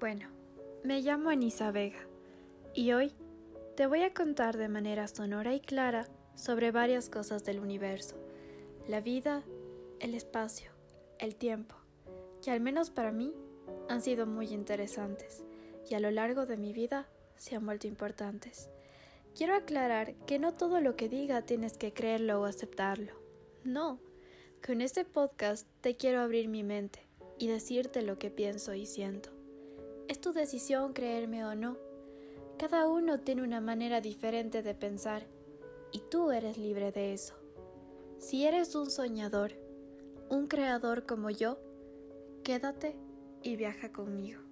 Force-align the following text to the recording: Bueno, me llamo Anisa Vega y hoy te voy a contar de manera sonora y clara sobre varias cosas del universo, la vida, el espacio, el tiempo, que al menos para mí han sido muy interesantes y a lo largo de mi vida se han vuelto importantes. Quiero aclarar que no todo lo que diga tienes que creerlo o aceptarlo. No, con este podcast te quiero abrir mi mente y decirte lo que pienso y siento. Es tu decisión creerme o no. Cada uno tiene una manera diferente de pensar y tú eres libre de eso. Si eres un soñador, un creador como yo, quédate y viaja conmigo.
Bueno, 0.00 0.28
me 0.84 1.00
llamo 1.00 1.30
Anisa 1.30 1.72
Vega 1.72 2.06
y 2.72 2.92
hoy 2.92 3.12
te 3.76 3.88
voy 3.88 4.04
a 4.04 4.14
contar 4.14 4.56
de 4.56 4.68
manera 4.68 5.08
sonora 5.08 5.54
y 5.54 5.60
clara 5.60 6.06
sobre 6.36 6.70
varias 6.70 7.10
cosas 7.10 7.44
del 7.44 7.58
universo, 7.58 8.14
la 8.86 9.00
vida, 9.00 9.42
el 9.98 10.14
espacio, 10.14 10.70
el 11.18 11.34
tiempo, 11.34 11.74
que 12.44 12.52
al 12.52 12.60
menos 12.60 12.90
para 12.90 13.10
mí 13.10 13.34
han 13.88 14.00
sido 14.00 14.24
muy 14.24 14.52
interesantes 14.52 15.42
y 15.90 15.94
a 15.94 16.00
lo 16.00 16.12
largo 16.12 16.46
de 16.46 16.58
mi 16.58 16.72
vida 16.72 17.08
se 17.36 17.56
han 17.56 17.66
vuelto 17.66 17.88
importantes. 17.88 18.70
Quiero 19.34 19.56
aclarar 19.56 20.14
que 20.26 20.38
no 20.38 20.54
todo 20.54 20.80
lo 20.80 20.94
que 20.94 21.08
diga 21.08 21.42
tienes 21.42 21.76
que 21.76 21.92
creerlo 21.92 22.40
o 22.40 22.44
aceptarlo. 22.44 23.14
No, 23.64 23.98
con 24.64 24.80
este 24.80 25.04
podcast 25.04 25.66
te 25.80 25.96
quiero 25.96 26.20
abrir 26.20 26.46
mi 26.46 26.62
mente 26.62 27.00
y 27.36 27.48
decirte 27.48 28.02
lo 28.02 28.16
que 28.20 28.30
pienso 28.30 28.74
y 28.74 28.86
siento. 28.86 29.37
Es 30.18 30.22
tu 30.22 30.32
decisión 30.32 30.94
creerme 30.94 31.44
o 31.44 31.54
no. 31.54 31.76
Cada 32.58 32.88
uno 32.88 33.20
tiene 33.20 33.44
una 33.44 33.60
manera 33.60 34.00
diferente 34.00 34.64
de 34.64 34.74
pensar 34.74 35.28
y 35.92 36.00
tú 36.10 36.32
eres 36.32 36.58
libre 36.58 36.90
de 36.90 37.12
eso. 37.12 37.34
Si 38.18 38.44
eres 38.44 38.74
un 38.74 38.90
soñador, 38.90 39.52
un 40.28 40.48
creador 40.48 41.06
como 41.06 41.30
yo, 41.30 41.60
quédate 42.42 42.96
y 43.44 43.54
viaja 43.54 43.92
conmigo. 43.92 44.47